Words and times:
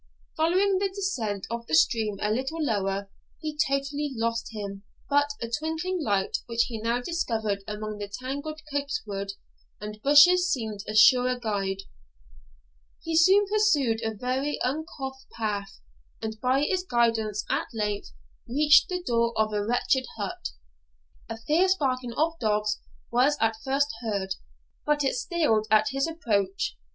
Following 0.35 0.79
the 0.79 0.89
descent 0.89 1.45
of 1.51 1.67
the 1.67 1.75
stream 1.75 2.17
a 2.23 2.31
little 2.31 2.59
lower, 2.59 3.11
he 3.39 3.55
totally 3.55 4.11
lost 4.15 4.47
him, 4.51 4.81
but 5.11 5.29
a 5.39 5.47
twinkling 5.47 6.01
light 6.01 6.39
which 6.47 6.63
he 6.69 6.81
now 6.81 7.01
discovered 7.01 7.63
among 7.67 7.99
the 7.99 8.07
tangled 8.07 8.61
copse 8.71 9.03
wood 9.05 9.33
and 9.79 10.01
bushes 10.01 10.51
seemed 10.51 10.79
a 10.87 10.95
surer 10.95 11.37
guide. 11.37 11.83
He 13.03 13.15
soon 13.15 13.45
pursued 13.45 14.01
a 14.03 14.15
very 14.15 14.59
uncouth 14.63 15.27
path; 15.37 15.79
and 16.19 16.35
by 16.41 16.61
its 16.61 16.81
guidance 16.83 17.45
at 17.47 17.67
length 17.71 18.11
reached 18.49 18.89
the 18.89 19.03
door 19.03 19.33
of 19.39 19.53
a 19.53 19.63
wretched 19.63 20.07
hut. 20.17 20.49
A 21.29 21.37
fierce 21.37 21.75
barking 21.75 22.13
of 22.13 22.39
dogs 22.39 22.79
was 23.11 23.37
at 23.39 23.61
first 23.63 23.93
heard, 24.01 24.33
but 24.83 25.03
it 25.03 25.13
stilled 25.13 25.67
at 25.69 25.89
his 25.91 26.07
approach. 26.07 26.75